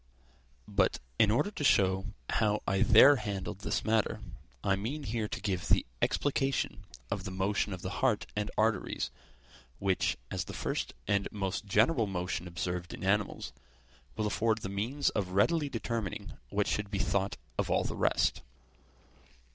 [0.67, 4.19] But, in order to show how I there handled this matter,
[4.63, 9.11] I mean here to give the explication of the motion of the heart and arteries,
[9.77, 13.53] which, as the first and most general motion observed in animals,
[14.15, 18.41] will afford the means of readily determining what should be thought of all the rest.